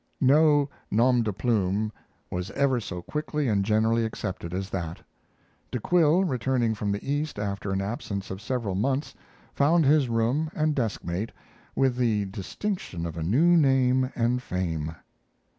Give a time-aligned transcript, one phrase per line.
[0.19, 1.91] No 'nom de plume'
[2.31, 4.99] was ever so quickly and generally accepted as that.
[5.69, 9.13] De Quille, returning from the East after an absence of several months,
[9.53, 11.29] found his room and deskmate
[11.75, 14.95] with the distinction of a new name and fame.